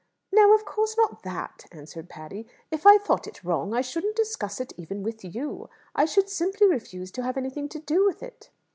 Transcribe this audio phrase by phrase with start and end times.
[0.31, 2.47] "No; of course not that," answered Patty.
[2.71, 5.69] "If I thought it wrong, I shouldn't discuss it even with you.
[5.93, 8.49] I should simply refuse to have anything to do with it."